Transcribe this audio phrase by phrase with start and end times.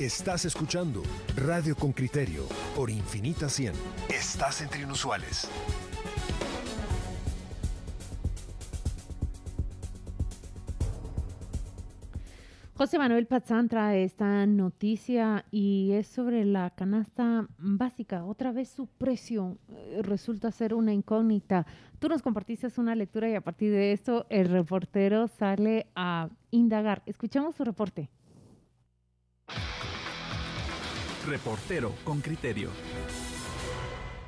[0.00, 1.02] Estás escuchando
[1.36, 2.42] Radio con Criterio
[2.76, 3.72] por Infinita 100.
[4.10, 5.48] Estás entre inusuales.
[12.74, 18.26] José Manuel Pazán trae esta noticia y es sobre la canasta básica.
[18.26, 21.66] Otra vez su precio eh, resulta ser una incógnita.
[21.98, 27.02] Tú nos compartiste una lectura y a partir de esto el reportero sale a indagar.
[27.06, 28.10] Escuchamos su reporte.
[31.26, 32.70] Reportero con criterio.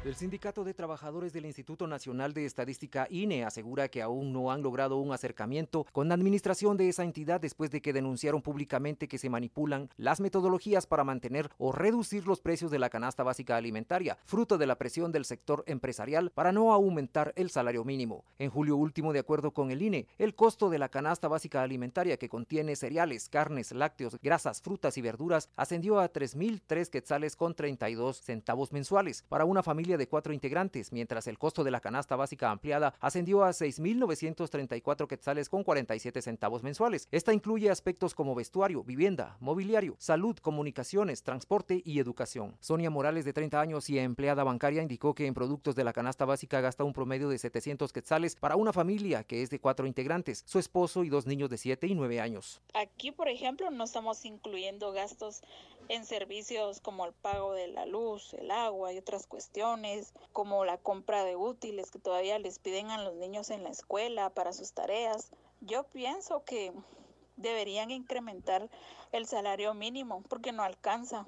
[0.05, 4.63] El Sindicato de Trabajadores del Instituto Nacional de Estadística INE asegura que aún no han
[4.63, 9.19] logrado un acercamiento con la administración de esa entidad después de que denunciaron públicamente que
[9.19, 14.19] se manipulan las metodologías para mantener o reducir los precios de la canasta básica alimentaria,
[14.25, 18.25] fruto de la presión del sector empresarial para no aumentar el salario mínimo.
[18.39, 22.19] En julio último, de acuerdo con el INE, el costo de la canasta básica alimentaria
[22.19, 28.21] que contiene cereales, carnes, lácteos, grasas, frutas y verduras ascendió a 3.003 quetzales con 32
[28.23, 32.51] centavos mensuales para una familia de cuatro integrantes, mientras el costo de la canasta básica
[32.51, 37.09] ampliada ascendió a 6.934 quetzales con 47 centavos mensuales.
[37.11, 42.57] Esta incluye aspectos como vestuario, vivienda, mobiliario, salud, comunicaciones, transporte y educación.
[42.61, 46.25] Sonia Morales, de 30 años y empleada bancaria, indicó que en productos de la canasta
[46.25, 50.45] básica gasta un promedio de 700 quetzales para una familia que es de cuatro integrantes,
[50.47, 52.63] su esposo y dos niños de 7 y 9 años.
[52.75, 55.43] Aquí, por ejemplo, no estamos incluyendo gastos
[55.89, 60.79] en servicios como el pago de la luz, el agua y otras cuestiones, como la
[60.79, 64.73] compra de útiles que todavía les piden a los niños en la escuela para sus
[64.73, 65.31] tareas.
[65.61, 66.73] Yo pienso que
[67.37, 68.69] deberían incrementar
[69.13, 71.27] el salario mínimo porque no alcanza.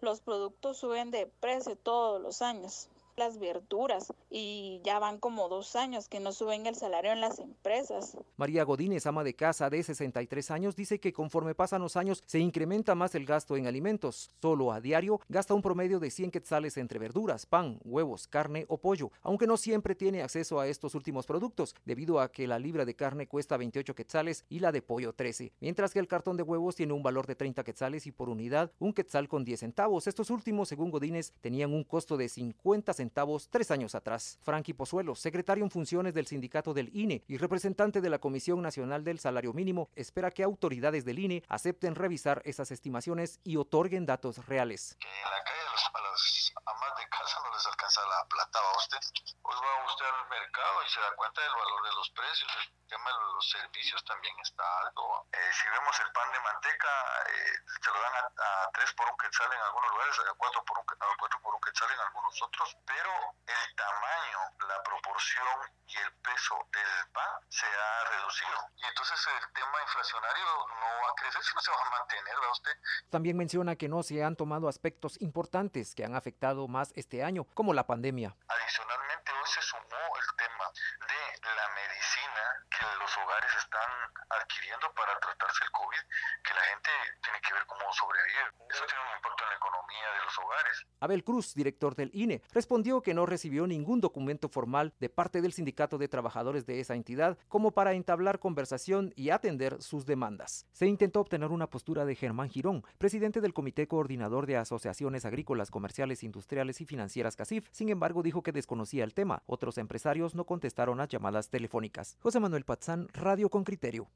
[0.00, 5.76] Los productos suben de precio todos los años las verduras y ya van como dos
[5.76, 8.16] años que no suben el salario en las empresas.
[8.36, 12.38] María Godínez, ama de casa de 63 años, dice que conforme pasan los años se
[12.38, 14.30] incrementa más el gasto en alimentos.
[14.40, 18.78] Solo a diario gasta un promedio de 100 quetzales entre verduras, pan, huevos, carne o
[18.78, 22.84] pollo, aunque no siempre tiene acceso a estos últimos productos, debido a que la libra
[22.84, 26.42] de carne cuesta 28 quetzales y la de pollo 13, mientras que el cartón de
[26.42, 30.06] huevos tiene un valor de 30 quetzales y por unidad un quetzal con 10 centavos.
[30.06, 34.38] Estos últimos, según Godínez, tenían un costo de 50 centavos centavos tres años atrás.
[34.42, 39.02] Frankie Pozuelo, secretario en funciones del sindicato del INE y representante de la Comisión Nacional
[39.02, 44.46] del Salario Mínimo, espera que autoridades del INE acepten revisar esas estimaciones y otorguen datos
[44.46, 44.96] reales.
[45.00, 48.58] Que en la calle los, a las amas de casa no les alcanza la plata
[48.60, 49.02] a usted.
[49.42, 53.08] Pues va usted al mercado y se da cuenta del valor de los precios tema
[53.08, 55.26] de los servicios también está alto.
[55.32, 56.92] Eh, si vemos el pan de manteca,
[57.24, 60.76] eh, se lo dan a, 3 por un quetzal en algunos lugares, a 4 por
[60.76, 63.10] un, a 4 por un quetzal en algunos otros, pero
[63.46, 64.38] el tamaño,
[64.68, 68.58] la proporción y el peso del pan se ha reducido.
[68.76, 72.50] Y entonces el tema inflacionario no va a crecer, sino se va a mantener, ¿verdad
[72.52, 72.72] usted?
[73.10, 77.44] También menciona que no se han tomado aspectos importantes que han afectado más este año,
[77.54, 78.36] como la pandemia.
[78.48, 80.70] Adicionalmente, hoy se sumó el tema
[81.08, 83.90] de la medicina que los hogares están
[84.28, 86.00] adquiriendo para tratarse el COVID,
[86.44, 86.90] que la gente
[87.22, 88.52] tiene que ver cómo sobrevivir.
[88.68, 90.86] Eso tiene un impacto en la economía de los hogares.
[91.02, 95.52] Abel Cruz, director del INE, respondió que no recibió ningún documento formal de parte del
[95.52, 100.64] sindicato de trabajadores de esa entidad como para entablar conversación y atender sus demandas.
[100.72, 105.72] Se intentó obtener una postura de Germán Girón, presidente del Comité Coordinador de Asociaciones Agrícolas,
[105.72, 107.68] Comerciales, Industriales y Financieras CACIF.
[107.72, 109.42] Sin embargo, dijo que desconocía el tema.
[109.46, 112.16] Otros empresarios no contestaron a llamadas telefónicas.
[112.20, 114.08] José Manuel Patzán, Radio con Criterio.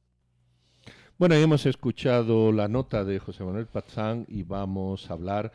[1.18, 5.50] Bueno, hemos escuchado la nota de José Manuel Patzán y vamos a hablar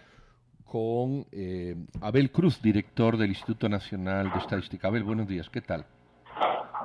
[0.72, 4.88] con eh, Abel Cruz, director del Instituto Nacional de Estadística.
[4.88, 5.86] Abel, buenos días, ¿qué tal?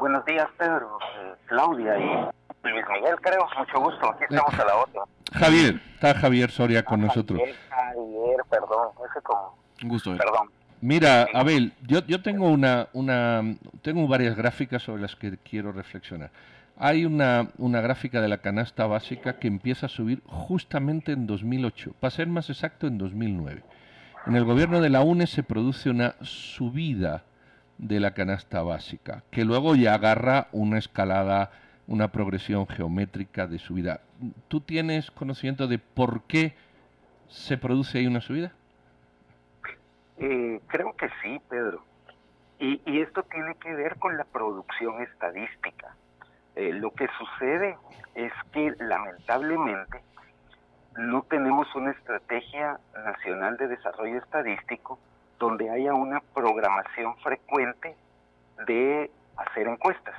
[0.00, 4.76] Buenos días, Pedro, eh, Claudia y Luis Miguel, creo, mucho gusto, aquí estamos a la
[4.76, 5.02] otra.
[5.32, 7.40] Javier, está Javier Soria con ah, nosotros.
[7.70, 9.56] Javier, perdón, ese como...
[9.80, 10.14] Un gusto.
[10.14, 10.18] Eh.
[10.18, 10.50] Perdón.
[10.80, 13.40] Mira, Abel, yo, yo tengo una, una,
[13.82, 16.32] tengo varias gráficas sobre las que quiero reflexionar.
[16.78, 21.94] Hay una, una, gráfica de la canasta básica que empieza a subir justamente en 2008,
[21.98, 23.62] para ser más exacto en 2009.
[24.26, 27.22] En el gobierno de la UNE se produce una subida
[27.78, 31.50] de la canasta básica, que luego ya agarra una escalada,
[31.86, 34.00] una progresión geométrica de subida.
[34.48, 36.54] ¿Tú tienes conocimiento de por qué
[37.28, 38.52] se produce ahí una subida?
[40.18, 41.84] Eh, creo que sí, Pedro.
[42.58, 45.94] Y, y, esto tiene que ver con la producción estadística.
[46.56, 47.76] Eh, lo que sucede
[48.14, 50.00] es que lamentablemente
[50.96, 54.98] no tenemos una estrategia nacional de desarrollo estadístico
[55.38, 57.94] donde haya una programación frecuente
[58.66, 60.14] de hacer encuestas.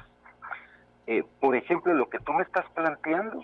[1.07, 3.41] Eh, por ejemplo, lo que tú me estás planteando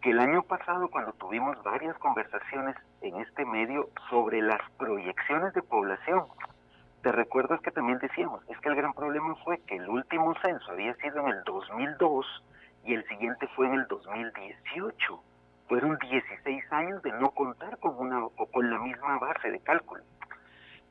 [0.00, 5.62] que el año pasado cuando tuvimos varias conversaciones en este medio sobre las proyecciones de
[5.62, 6.26] población,
[7.02, 10.70] te recuerdas que también decíamos, es que el gran problema fue que el último censo
[10.70, 12.26] había sido en el 2002
[12.84, 15.22] y el siguiente fue en el 2018.
[15.68, 20.02] Fueron 16 años de no contar con una o con la misma base de cálculo.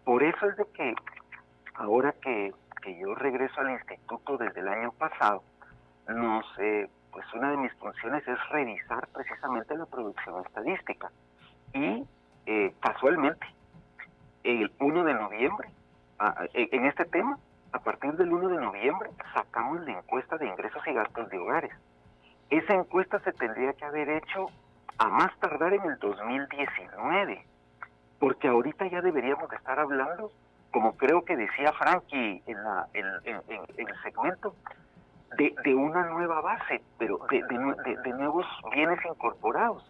[0.04, 0.96] Por eso es de que
[1.76, 5.44] ahora que, que yo regreso al instituto desde el año pasado,
[6.08, 11.12] no sé, pues una de mis funciones es revisar precisamente la producción estadística.
[11.74, 12.06] Y
[12.46, 13.46] eh, casualmente,
[14.44, 15.70] el 1 de noviembre
[16.54, 17.38] en este tema,
[17.72, 21.72] a partir del 1 de noviembre, sacamos la encuesta de ingresos y gastos de hogares.
[22.50, 24.48] Esa encuesta se tendría que haber hecho
[24.98, 27.46] a más tardar en el 2019,
[28.20, 30.32] porque ahorita ya deberíamos de estar hablando,
[30.72, 33.06] como creo que decía Frankie en, la, en,
[33.78, 34.56] el segmento,
[35.38, 39.84] de, de, una nueva base, pero de, de, nuevos bienes incorporados,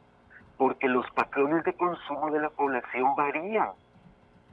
[0.58, 3.70] porque los patrones de consumo de la población varían,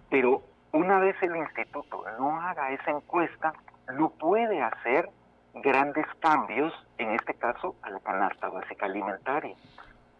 [0.08, 0.42] pero
[0.72, 3.52] una vez el instituto no haga esa encuesta,
[3.92, 5.08] no puede hacer
[5.54, 9.54] grandes cambios, en este caso, a la canasta básica alimentaria.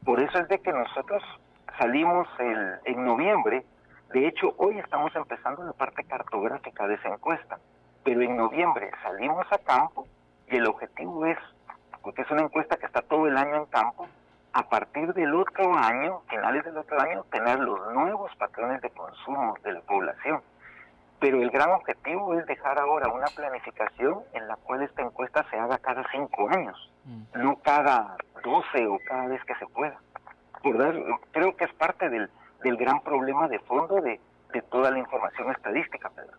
[0.05, 1.23] Por eso es de que nosotros
[1.79, 3.65] salimos el, en noviembre,
[4.13, 7.59] de hecho hoy estamos empezando la parte cartográfica de esa encuesta,
[8.03, 10.07] pero en noviembre salimos a campo
[10.51, 11.39] y el objetivo es,
[12.03, 14.09] porque es una encuesta que está todo el año en campo,
[14.53, 19.55] a partir del otro año, finales del otro año, tener los nuevos patrones de consumo
[19.63, 20.41] de la población.
[21.21, 25.57] Pero el gran objetivo es dejar ahora una planificación en la cual esta encuesta se
[25.57, 27.43] haga cada cinco años, mm.
[27.43, 30.01] no cada doce o cada vez que se pueda.
[30.63, 30.77] Por
[31.31, 32.31] creo que es parte del,
[32.63, 34.21] del gran problema de fondo de,
[34.53, 36.37] de toda la información estadística, Pedro.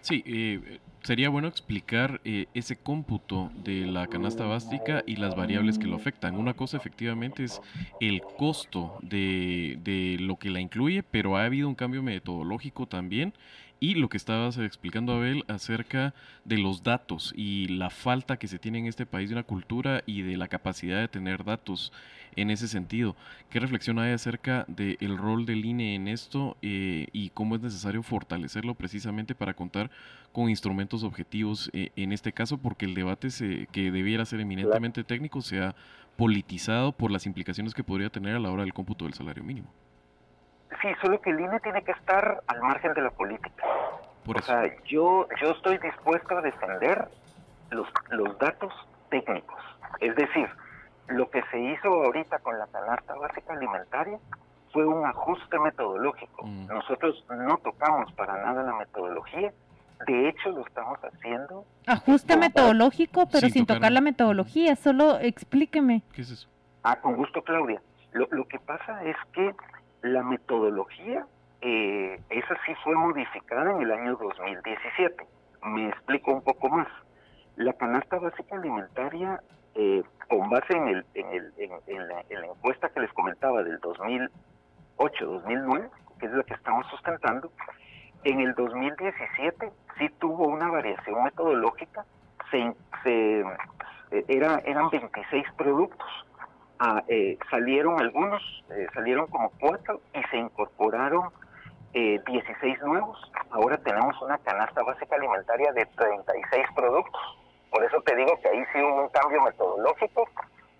[0.00, 5.78] Sí, eh, sería bueno explicar eh, ese cómputo de la canasta básica y las variables
[5.78, 6.34] que lo afectan.
[6.34, 7.60] Una cosa efectivamente es
[8.00, 13.34] el costo de, de lo que la incluye, pero ha habido un cambio metodológico también
[13.78, 16.14] y lo que estabas explicando, Abel, acerca
[16.44, 20.02] de los datos y la falta que se tiene en este país de una cultura
[20.06, 21.92] y de la capacidad de tener datos
[22.36, 23.16] en ese sentido.
[23.50, 28.02] ¿Qué reflexión hay acerca del rol del INE en esto eh, y cómo es necesario
[28.02, 29.90] fortalecerlo precisamente para contar
[30.36, 32.58] con instrumentos objetivos eh, en este caso?
[32.58, 35.74] Porque el debate se, que debiera ser eminentemente técnico se ha
[36.18, 39.72] politizado por las implicaciones que podría tener a la hora del cómputo del salario mínimo.
[40.82, 43.64] Sí, solo que el INE tiene que estar al margen de la política.
[44.26, 47.08] o sea, yo, yo estoy dispuesto a defender
[47.70, 48.74] los, los datos
[49.08, 49.58] técnicos.
[50.00, 50.50] Es decir,
[51.08, 54.18] lo que se hizo ahorita con la canasta básica alimentaria
[54.70, 56.44] fue un ajuste metodológico.
[56.44, 56.66] Mm.
[56.66, 59.50] Nosotros no tocamos para nada la metodología.
[60.06, 61.64] De hecho, lo estamos haciendo.
[61.86, 64.76] Ajuste metodológico, pero sin, tocar, la metodología.
[64.76, 66.02] Solo explíqueme.
[66.12, 66.48] ¿Qué es eso?
[66.82, 67.80] Ah, con gusto, Claudia.
[68.12, 69.54] Lo, lo que pasa es que
[70.02, 71.26] la metodología,
[71.60, 75.26] eh, esa sí fue modificada en el año 2017.
[75.64, 76.88] Me explico un poco más.
[77.56, 79.40] La canasta básica alimentaria,
[79.74, 81.52] eh, con base en, el, en, el,
[81.86, 85.88] en, la, encuesta que les comentaba del 2008-2009,
[86.20, 87.50] que es la que estamos sustentando,
[88.24, 92.04] en el 2017 sí tuvo una variación metodológica,
[92.50, 93.44] se, se,
[94.28, 96.06] era, eran 26 productos
[96.78, 101.30] Ah, eh, salieron algunos, eh, salieron como cuatro y se incorporaron
[101.94, 103.18] eh, 16 nuevos.
[103.50, 107.38] Ahora tenemos una canasta básica alimentaria de 36 productos.
[107.70, 110.28] Por eso te digo que ahí sí hubo un cambio metodológico.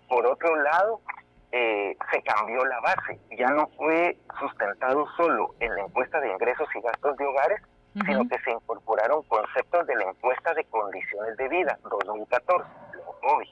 [0.07, 1.01] Por otro lado,
[1.51, 3.19] eh, se cambió la base.
[3.37, 7.61] Ya no fue sustentado solo en la encuesta de ingresos y gastos de hogares,
[8.05, 12.69] sino que se incorporaron conceptos de la encuesta de condiciones de vida 2014,
[13.21, 13.47] COVID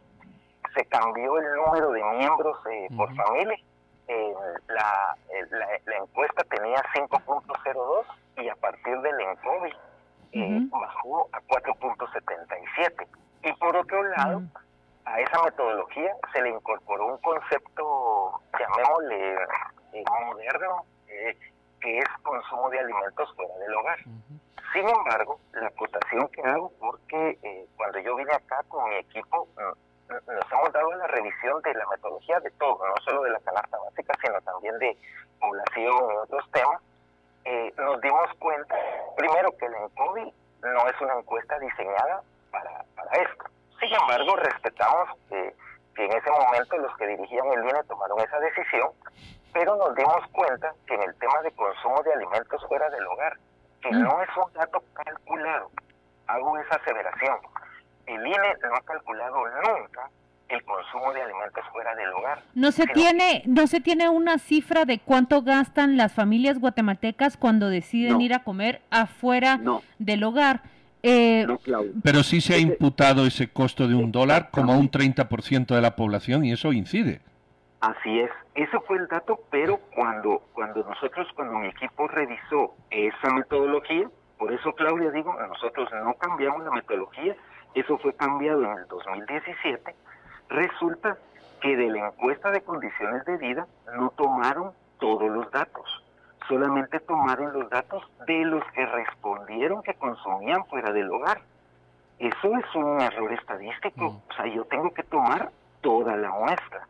[0.75, 3.57] se cambió el número de miembros eh, por familia.
[4.07, 4.33] Eh,
[4.67, 5.15] la,
[5.85, 8.05] la, encuesta tenía 5.02
[8.43, 9.73] y a partir del ENCOVI
[10.33, 13.07] eh, bajó a 4.77.
[13.45, 14.43] Y por otro lado,
[15.05, 19.33] a esa metodología se le incorporó un concepto, llamémosle
[19.93, 21.37] eh, moderno, eh,
[21.79, 23.99] que es consumo de alimentos fuera del hogar.
[24.73, 29.47] Sin embargo, la acotación que hago, porque eh, cuando yo vine acá con mi equipo,
[30.09, 33.77] nos hemos dado la revisión de la metodología de todo, no solo de la canasta
[33.77, 34.97] básica, sino también de
[35.39, 36.81] población y otros temas,
[37.77, 38.75] nos dimos cuenta,
[39.15, 42.21] primero, que el ENCODI no es una encuesta diseñada
[42.51, 43.45] para, para esto.
[43.85, 45.53] Sin embargo, respetamos que,
[45.97, 48.89] en ese momento los que dirigían el INE tomaron esa decisión,
[49.53, 53.37] pero nos dimos cuenta que en el tema de consumo de alimentos fuera del hogar,
[53.81, 54.01] que mm.
[54.01, 55.71] no es un dato calculado,
[56.27, 57.37] hago esa aseveración,
[58.07, 60.09] el INE no ha calculado nunca
[60.49, 62.41] el consumo de alimentos fuera del hogar.
[62.55, 67.69] No se tiene, no se tiene una cifra de cuánto gastan las familias guatemaltecas cuando
[67.69, 69.59] deciden ir a comer afuera
[69.99, 70.61] del hogar.
[71.07, 71.45] Eh,
[72.03, 75.79] Pero sí se ha imputado ese costo de un dólar como a un 30% de
[75.79, 77.21] la población y eso incide.
[77.79, 83.31] Así es, eso fue el dato, pero cuando, cuando nosotros, cuando mi equipo revisó esa
[83.35, 84.09] metodología,
[84.39, 87.35] por eso Claudia digo, nosotros no cambiamos la metodología,
[87.75, 89.95] eso fue cambiado en el 2017,
[90.49, 91.19] resulta
[91.61, 95.85] que de la encuesta de condiciones de vida no tomaron todos los datos
[96.47, 101.41] solamente tomaron los datos de los que respondieron que consumían fuera del hogar.
[102.19, 104.11] Eso es un error estadístico.
[104.11, 104.21] Mm.
[104.29, 106.87] O sea, yo tengo que tomar toda la muestra.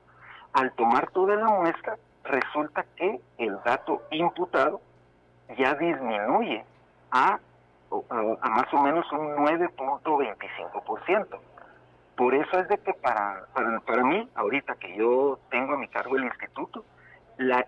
[0.53, 4.81] Al tomar toda la muestra, resulta que el dato imputado
[5.57, 6.63] ya disminuye
[7.11, 7.39] a,
[8.09, 11.39] a, más o menos un 9.25%.
[12.15, 15.89] Por eso es de que para, para, para mí, ahorita que yo tengo a mi
[15.89, 16.85] cargo el instituto,
[17.37, 17.65] la,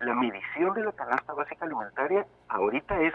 [0.00, 3.14] la medición de la canasta básica alimentaria ahorita es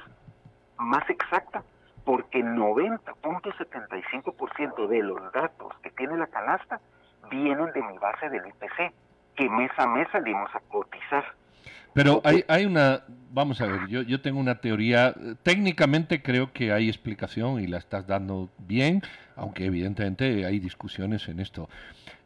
[0.78, 1.64] más exacta
[2.04, 6.82] porque 90.75% de los datos que tiene la canasta
[7.30, 8.94] vienen de mi base del IPC,
[9.36, 11.26] que mes a mes salimos a cotizar.
[11.96, 16.74] Pero hay, hay una, vamos a ver, yo, yo tengo una teoría, técnicamente creo que
[16.74, 19.02] hay explicación y la estás dando bien,
[19.38, 21.70] aunque evidentemente hay discusiones en esto.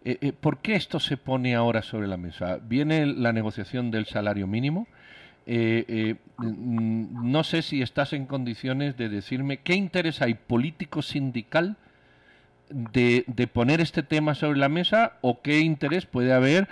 [0.04, 2.58] Eh, eh, ¿Por qué esto se pone ahora sobre la mesa?
[2.58, 4.88] ¿Viene la negociación del salario mínimo?
[5.46, 11.78] Eh, mm, no sé si estás en condiciones de decirme qué interés hay político sindical
[12.70, 16.68] de, poner este tema sobre la mesa o qué interés puede haber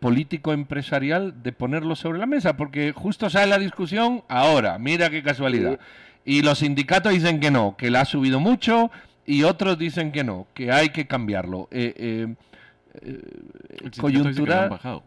[0.00, 5.22] político empresarial de ponerlo sobre la mesa, porque justo sale la discusión ahora, mira qué
[5.22, 5.78] casualidad.
[6.24, 8.90] Y los sindicatos dicen que no, que la ha subido mucho,
[9.26, 11.68] y otros dicen que no, que hay que cambiarlo.
[11.70, 12.34] Eh, eh,
[13.02, 14.68] eh coyuntura.
[14.68, 15.02] bajado.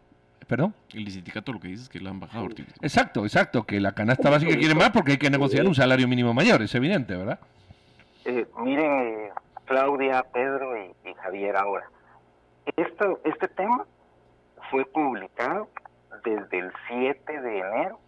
[0.46, 0.74] ¿Perdón?
[0.94, 2.48] El sindicato lo que dice es que la han bajado.
[2.80, 6.32] Exacto, exacto, que la canasta básica quiere más porque hay que negociar un salario mínimo
[6.32, 7.38] mayor, es evidente, ¿verdad?
[8.24, 9.28] Eh, miren,
[9.66, 11.90] Claudia, Pedro y, Javier ahora.
[12.76, 13.84] Esto, este tema
[14.70, 15.68] fue publicado
[16.24, 17.98] desde el 7 de enero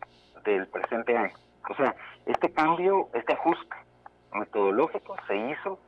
[0.45, 1.35] del presente año.
[1.69, 1.95] O sea,
[2.27, 3.77] este cambio, este ajuste
[4.33, 5.79] metodológico se hizo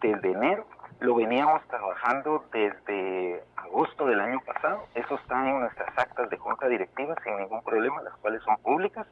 [0.00, 0.66] desde enero,
[1.00, 6.68] lo veníamos trabajando desde agosto del año pasado, eso está en nuestras actas de junta
[6.68, 9.06] directiva sin ningún problema, las cuales son públicas.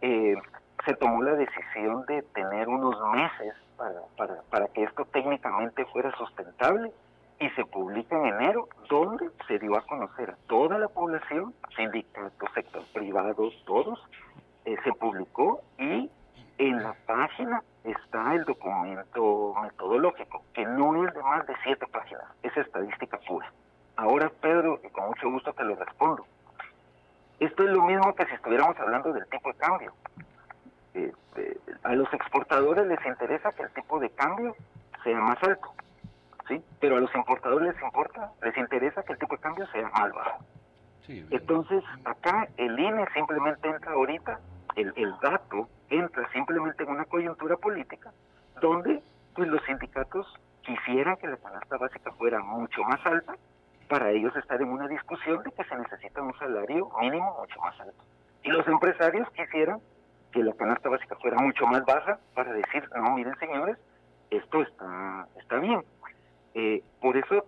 [0.00, 0.36] Eh,
[0.84, 6.10] se tomó la decisión de tener unos meses para, para, para que esto técnicamente fuera
[6.16, 6.92] sustentable
[7.40, 12.50] y se publica en enero, donde se dio a conocer a toda la población, sindicatos,
[12.54, 13.98] sector privados, todos,
[14.64, 16.10] eh, se publicó y
[16.58, 22.24] en la página está el documento metodológico, que no es de más de siete páginas,
[22.42, 23.50] es estadística pura.
[23.96, 26.24] Ahora, Pedro, y con mucho gusto te lo respondo.
[27.40, 29.92] Esto es lo mismo que si estuviéramos hablando del tipo de cambio.
[30.94, 34.54] Este, a los exportadores les interesa que el tipo de cambio
[35.02, 35.71] sea más alto.
[36.82, 40.12] Pero a los importadores les importa, les interesa que el tipo de cambio sea más
[40.12, 40.44] bajo.
[41.06, 44.40] Entonces, acá el INE simplemente entra ahorita,
[44.74, 48.12] el, el dato entra simplemente en una coyuntura política
[48.60, 49.00] donde
[49.32, 50.26] pues los sindicatos
[50.62, 53.36] quisieran que la canasta básica fuera mucho más alta
[53.88, 57.78] para ellos estar en una discusión de que se necesita un salario mínimo mucho más
[57.78, 58.02] alto.
[58.42, 59.78] Y los empresarios quisieran
[60.32, 63.78] que la canasta básica fuera mucho más baja para decir, no, miren señores,
[64.30, 65.84] esto está, está bien.
[66.54, 67.46] Eh, por eso,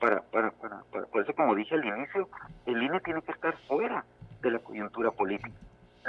[0.00, 2.28] para, para, para, por eso como dije al inicio,
[2.66, 4.04] el INE tiene que estar fuera
[4.42, 5.50] de la coyuntura política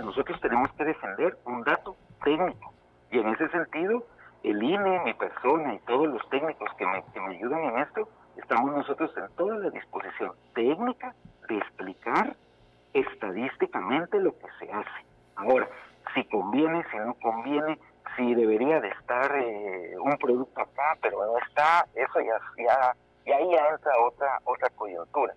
[0.03, 2.73] nosotros tenemos que defender un dato técnico.
[3.11, 4.05] Y en ese sentido,
[4.43, 8.09] el INE, mi persona y todos los técnicos que me, que me ayudan en esto,
[8.37, 11.13] estamos nosotros en toda la disposición técnica
[11.47, 12.35] de explicar
[12.93, 15.05] estadísticamente lo que se hace.
[15.35, 15.67] Ahora,
[16.13, 17.79] si conviene, si no conviene,
[18.15, 22.95] si debería de estar eh, un producto acá, pero no está, eso ya, ya,
[23.25, 25.33] y ahí entra otra, otra coyuntura.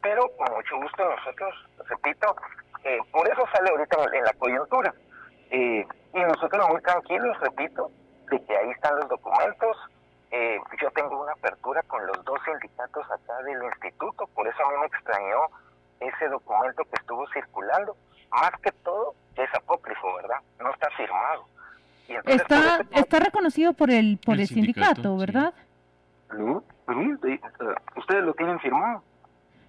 [0.00, 1.54] Pero con mucho gusto nosotros,
[1.88, 2.36] repito,
[2.84, 4.94] eh, por eso sale ahorita en la coyuntura.
[5.50, 7.90] Eh, y nosotros muy tranquilos, repito,
[8.30, 9.76] de que ahí están los documentos.
[10.80, 14.78] yo tengo una apertura con los dos sindicatos acá del instituto, por eso a mí
[14.80, 15.40] me extrañó
[16.00, 17.96] ese documento que estuvo circulando.
[18.30, 20.38] Más que todo, es apócrifo, ¿verdad?
[20.58, 21.46] No está firmado
[22.26, 25.54] está, está reconocido por el, por el, sindicato, ¿verdad?
[26.36, 26.62] No,
[27.96, 29.02] ustedes lo tienen firmado.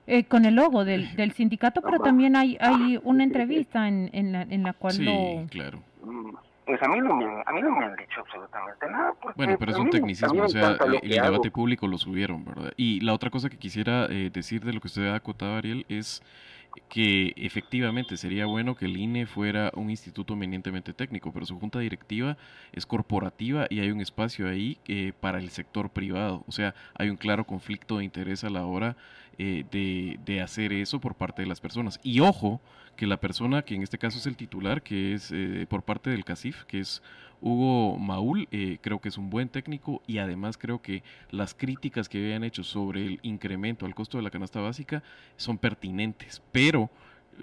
[0.05, 4.33] Eh, con el logo del, del sindicato, pero también hay, hay una entrevista en, en,
[4.33, 5.79] la, en la cual sí, claro.
[6.03, 6.35] Mm,
[6.65, 9.13] pues a mí, no me, a mí no me han dicho absolutamente nada.
[9.35, 12.73] Bueno, pero es un tecnicismo, o sea, el debate público lo subieron, ¿verdad?
[12.75, 15.85] Y la otra cosa que quisiera eh, decir de lo que usted ha acotado, Ariel,
[15.87, 16.21] es
[16.89, 21.79] que efectivamente sería bueno que el INE fuera un instituto eminentemente técnico, pero su junta
[21.79, 22.37] directiva
[22.71, 26.43] es corporativa y hay un espacio ahí eh, para el sector privado.
[26.47, 28.95] O sea, hay un claro conflicto de interés a la hora
[29.37, 31.99] eh, de, de, hacer eso por parte de las personas.
[32.03, 32.61] Y ojo,
[32.95, 36.09] que la persona que en este caso es el titular, que es eh, por parte
[36.09, 37.01] del CACIF, que es
[37.43, 42.07] Hugo Maul, eh, creo que es un buen técnico y además creo que las críticas
[42.07, 45.03] que habían hecho sobre el incremento al costo de la canasta básica
[45.35, 46.41] son pertinentes.
[46.53, 46.89] Pero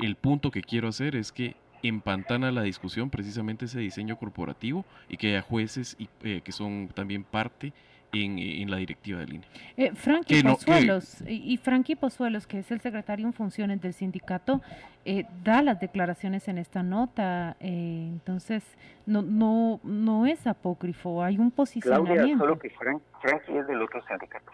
[0.01, 5.19] el punto que quiero hacer es que empantana la discusión precisamente ese diseño corporativo y
[5.19, 7.73] que haya jueces y, eh, que son también parte
[8.13, 9.47] en, la directiva del INE.
[9.77, 14.61] Eh, Frankie Pozuelos, y Frankie Pozuelos, que es el secretario en funciones del sindicato,
[15.05, 18.65] eh, da las declaraciones en esta nota, eh, entonces
[19.07, 22.15] no, no, no es apócrifo, hay un posicionamiento.
[22.15, 24.53] Claudia, solo que Frankie es del otro sindicato.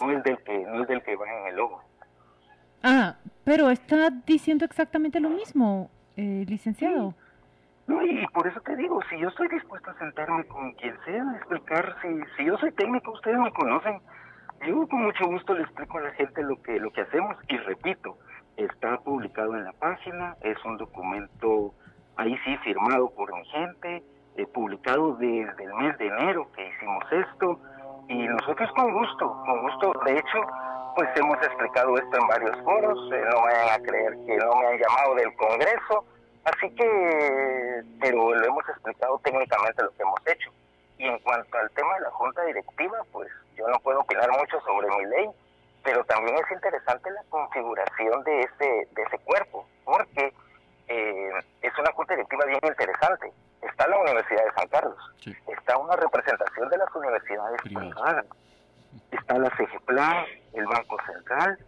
[0.00, 1.82] No es del que, no es del que va en el logo.
[2.82, 7.14] Ah, pero está diciendo exactamente lo mismo, eh, licenciado.
[7.86, 11.22] No, y por eso te digo, si yo estoy dispuesto a sentarme con quien sea,
[11.22, 14.00] a explicar, si, si yo soy técnico, ustedes me conocen,
[14.66, 17.36] yo con mucho gusto le explico a la gente lo que, lo que hacemos.
[17.48, 18.16] Y repito,
[18.56, 21.74] está publicado en la página, es un documento
[22.16, 24.02] ahí sí firmado por mi gente,
[24.36, 27.60] eh, publicado desde el mes de enero que hicimos esto.
[28.08, 30.40] Y nosotros con gusto, con gusto, de hecho,
[30.96, 34.66] pues hemos explicado esto en varios foros, eh, no vayan a creer que no me
[34.66, 36.04] han llamado del Congreso,
[36.44, 40.50] Así que, pero lo hemos explicado técnicamente lo que hemos hecho.
[40.98, 44.60] Y en cuanto al tema de la junta directiva, pues yo no puedo opinar mucho
[44.60, 45.30] sobre mi ley,
[45.82, 50.32] pero también es interesante la configuración de ese, de ese cuerpo, porque
[50.88, 51.30] eh,
[51.62, 53.32] es una junta directiva bien interesante.
[53.62, 54.98] Está la Universidad de San Carlos,
[55.48, 58.26] está una representación de las universidades privadas,
[59.10, 61.58] está la CGPLA, el Banco Central,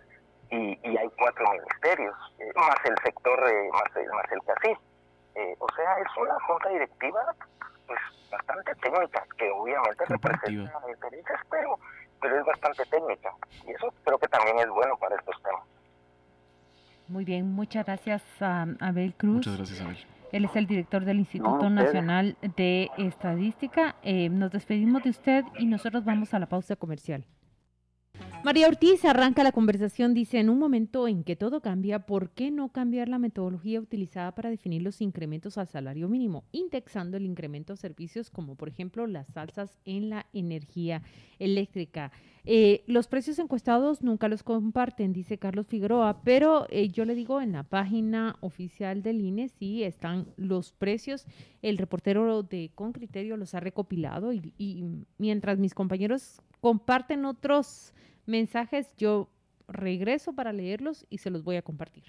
[0.51, 4.79] y, y hay cuatro ministerios, eh, más el sector, eh, más, el, más el CACIF.
[5.35, 7.21] Eh, o sea, es una junta directiva
[7.87, 11.79] pues bastante técnica, que obviamente representa intereses, pero,
[12.21, 13.33] pero es bastante técnica.
[13.67, 15.63] Y eso creo que también es bueno para estos temas.
[17.09, 19.47] Muy bien, muchas gracias a Abel Cruz.
[19.47, 20.07] Muchas gracias, Abel.
[20.33, 23.95] Él es el director del Instituto Nacional de Estadística.
[24.03, 27.25] nos despedimos de usted y nosotros vamos a la pausa comercial.
[28.45, 32.53] María Ortiz arranca la conversación, dice, en un momento en que todo cambia, ¿por qué
[32.53, 37.73] no cambiar la metodología utilizada para definir los incrementos al salario mínimo, indexando el incremento
[37.73, 41.03] a servicios como por ejemplo las salsas en la energía
[41.41, 42.13] eléctrica?
[42.45, 47.41] Eh, los precios encuestados nunca los comparten, dice Carlos Figueroa, pero eh, yo le digo
[47.41, 51.27] en la página oficial del INE sí están los precios.
[51.63, 54.85] El reportero de Con Criterio los ha recopilado y
[55.19, 57.93] mientras mis compañeros comparten otros
[58.27, 59.29] mensajes, yo
[59.69, 62.05] regreso para leerlos y se los voy a compartir.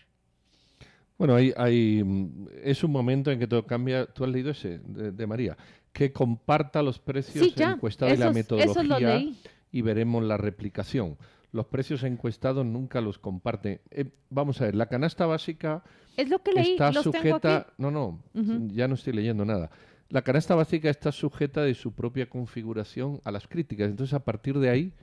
[1.17, 4.05] Bueno, hay, hay, mm, es un momento en que todo cambia.
[4.05, 5.57] Tú has leído ese de, María.
[5.91, 9.23] Que comparta los precios encuestados y la metodología
[9.71, 11.17] y veremos la replicación.
[11.51, 13.81] Los precios encuestados nunca los comparte.
[13.89, 15.83] Eh, vamos a ver, la canasta básica
[16.15, 17.67] es lo que leí, está sujeta.
[17.77, 18.21] No, no,
[18.67, 19.71] ya no estoy leyendo nada.
[20.09, 23.89] La canasta básica está sujeta de su propia configuración a las críticas.
[23.89, 24.93] Entonces, a partir de ahí,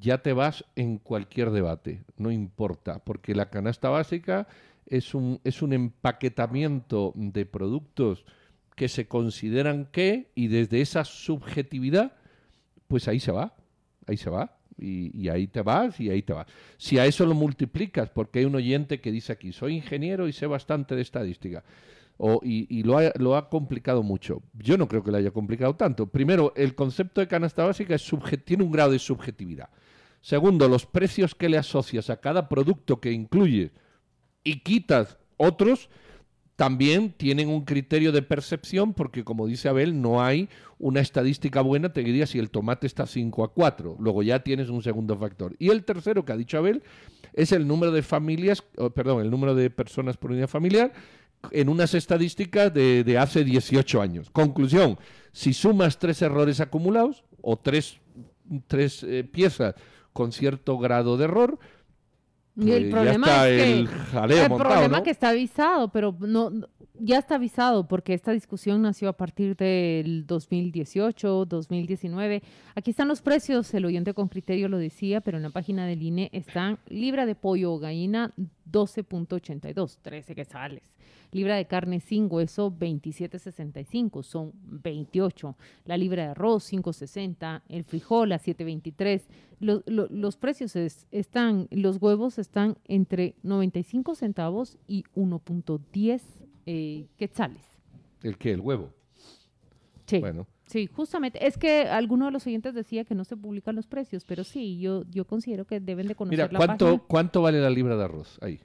[0.00, 4.46] ya te vas en cualquier debate, no importa, porque la canasta básica
[4.86, 8.24] es un, es un empaquetamiento de productos
[8.76, 12.12] que se consideran que, y desde esa subjetividad,
[12.88, 13.54] pues ahí se va,
[14.06, 16.46] ahí se va, y, y, ahí te vas y ahí te vas.
[16.78, 20.32] Si a eso lo multiplicas, porque hay un oyente que dice aquí, soy ingeniero y
[20.32, 21.62] sé bastante de estadística,
[22.18, 24.42] o, y, lo, ha, lo, ha, complicado mucho.
[24.54, 26.06] Yo no creo que lo haya complicado tanto.
[26.06, 28.10] Primero, el concepto de canasta básica es
[28.44, 29.70] tiene un grado de subjetividad.
[30.20, 33.72] Segundo, los precios que le asocias a cada producto que incluye
[34.44, 35.88] y quitas otros,
[36.56, 40.48] también tienen un criterio de percepción porque, como dice Abel, no hay
[40.78, 43.96] una estadística buena, te diría si el tomate está 5 a 4.
[43.98, 45.56] Luego ya tienes un segundo factor.
[45.58, 46.84] Y el tercero que ha dicho Abel
[47.32, 48.62] es el número de familias,
[48.94, 50.92] perdón, el número de personas por unidad familiar
[51.50, 54.30] en unas estadísticas de, de hace 18 años.
[54.30, 54.98] Conclusión,
[55.32, 57.98] si sumas tres errores acumulados o tres,
[58.66, 59.74] tres eh, piezas
[60.12, 61.58] con cierto grado de error,
[62.56, 65.02] Y el ya problema está es que el jaleo el montado, problema ¿no?
[65.02, 66.68] que está avisado, pero no no-
[67.04, 72.42] ya está avisado porque esta discusión nació a partir del 2018, 2019.
[72.76, 76.02] Aquí están los precios, el oyente con criterio lo decía, pero en la página del
[76.02, 78.32] INE están libra de pollo o gallina
[78.72, 80.82] 12.82, 13 quetzales.
[81.30, 85.56] Libra de carne sin hueso 27.65, son 28.
[85.84, 89.22] La libra de arroz 5.60, el frijol a 7.23.
[89.60, 96.22] Lo- lo- los precios es- están, los huevos están entre 95 centavos y 1.10
[96.66, 97.62] eh, quetzales.
[98.22, 98.52] ¿El qué?
[98.52, 98.90] ¿El huevo?
[100.06, 100.18] Sí.
[100.18, 100.46] Bueno.
[100.72, 101.46] Sí, justamente.
[101.46, 104.78] Es que alguno de los oyentes decía que no se publican los precios, pero sí,
[104.80, 107.02] yo, yo considero que deben de conocer Mira, la ¿cuánto, página.
[107.08, 108.38] ¿cuánto vale la libra de arroz?
[108.40, 108.58] Ahí.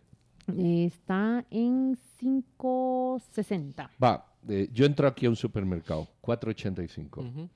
[0.57, 3.89] Eh, Está en 5.60.
[4.01, 7.17] Va, eh, yo entro aquí a un supermercado, 4.85.
[7.19, 7.49] Ujú.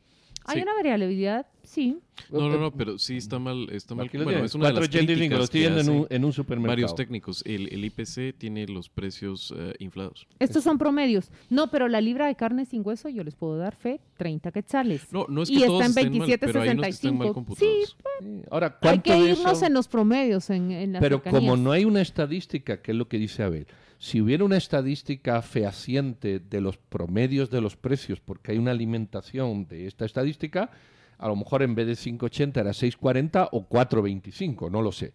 [0.46, 0.62] Hay Sí.
[0.64, 2.00] una variabilidad, sí.
[2.32, 4.10] No, no, no, pero sí está mal, está mal.
[4.24, 6.34] Bueno, es una de las 4.85, lo críticas estoy que viendo en un, en un
[6.34, 6.72] supermercado.
[6.72, 7.44] varios técnicos.
[7.46, 10.28] El, el IPC tiene los precios eh, inflados.
[10.40, 11.32] Estos son promedios.
[11.50, 15.08] No, pero la libra de carne sin hueso, yo les puedo dar fe, 30 quetzales.
[15.12, 17.18] No, no es y que todos está en estén mal, pero hay unos que están
[17.18, 17.28] mal 27.65.
[17.28, 17.98] Sí, computados.
[18.22, 21.18] Sí, Ahora, hay ¿cuánto que de irnos eso- en los promedios, en, en las Pero
[21.18, 21.40] cercanías.
[21.42, 23.68] como no hay una estadística, que es lo que dice Abel,
[24.02, 29.68] si hubiera una estadística fehaciente de los promedios de los precios, porque hay una alimentación
[29.68, 30.72] de esta estadística,
[31.20, 35.14] a lo mejor en vez de 5.80 era 6.40 o 4.25, no lo sé.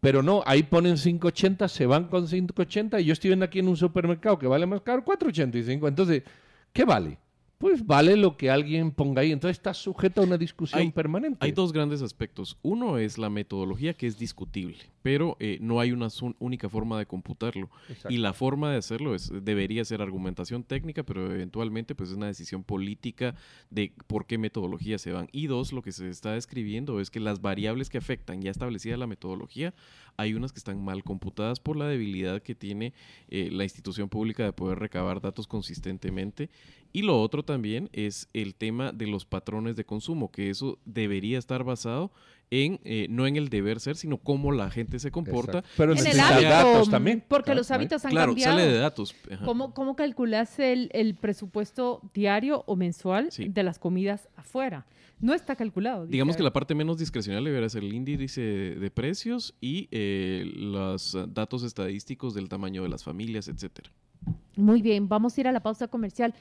[0.00, 3.68] Pero no, ahí ponen 5.80, se van con 5.80 y yo estoy viendo aquí en
[3.68, 5.86] un supermercado que vale más caro 4.85.
[5.86, 6.24] Entonces,
[6.72, 7.18] ¿qué vale?
[7.64, 9.32] Pues vale lo que alguien ponga ahí.
[9.32, 11.38] Entonces está sujeto a una discusión Hay- permanente.
[11.40, 12.58] Hay dos grandes aspectos.
[12.60, 16.08] Uno es la metodología que es discutible, pero eh, no hay una
[16.40, 17.70] única forma de computarlo.
[17.88, 18.12] Exacto.
[18.12, 22.26] Y la forma de hacerlo es, debería ser argumentación técnica, pero eventualmente pues es una
[22.26, 23.34] decisión política
[23.70, 25.28] de por qué metodología se van.
[25.32, 28.98] Y dos, lo que se está describiendo es que las variables que afectan ya establecida
[28.98, 29.72] la metodología,
[30.18, 32.92] hay unas que están mal computadas por la debilidad que tiene
[33.28, 36.50] eh, la institución pública de poder recabar datos consistentemente.
[36.94, 41.38] Y lo otro también es el tema de los patrones de consumo, que eso debería
[41.38, 42.12] estar basado
[42.50, 45.58] en, eh, no en el deber ser, sino cómo la gente se comporta.
[45.58, 45.74] Exacto.
[45.76, 47.24] Pero en el hábito, datos también.
[47.26, 47.74] porque Claro, los ¿no?
[47.74, 48.56] hábitos han Claro, cambiado.
[48.58, 49.12] sale de datos.
[49.28, 49.44] Ajá.
[49.44, 53.48] ¿Cómo, cómo calculas el, el presupuesto diario o mensual Sí.
[53.48, 54.86] de las comidas afuera?
[55.18, 56.06] No está calculado.
[56.06, 61.16] Digamos que la parte menos discrecional debería ser el índice de precios y eh, los
[61.30, 63.90] datos estadísticos del tamaño de las familias, etcétera.
[64.56, 66.34] Muy bien, vamos a ir a la pausa comercial.